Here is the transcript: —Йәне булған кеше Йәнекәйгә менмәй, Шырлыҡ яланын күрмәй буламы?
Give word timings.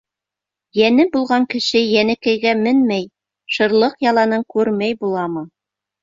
—Йәне 0.79 1.03
булған 1.15 1.43
кеше 1.49 1.81
Йәнекәйгә 1.89 2.53
менмәй, 2.61 3.05
Шырлыҡ 3.57 3.93
яланын 4.05 4.47
күрмәй 4.55 4.97
буламы? 5.05 5.45